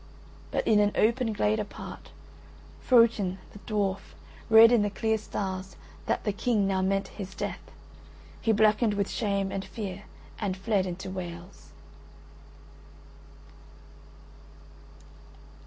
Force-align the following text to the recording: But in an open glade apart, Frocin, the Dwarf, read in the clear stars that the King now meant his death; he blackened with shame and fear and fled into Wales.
But 0.49 0.65
in 0.65 0.79
an 0.79 0.93
open 0.95 1.31
glade 1.31 1.59
apart, 1.59 2.09
Frocin, 2.79 3.37
the 3.53 3.59
Dwarf, 3.71 4.15
read 4.49 4.71
in 4.71 4.81
the 4.81 4.89
clear 4.89 5.15
stars 5.15 5.75
that 6.07 6.23
the 6.23 6.33
King 6.33 6.65
now 6.65 6.81
meant 6.81 7.09
his 7.09 7.35
death; 7.35 7.69
he 8.41 8.51
blackened 8.51 8.95
with 8.95 9.11
shame 9.11 9.51
and 9.51 9.63
fear 9.63 10.05
and 10.39 10.57
fled 10.57 10.87
into 10.87 11.11
Wales. 11.11 11.69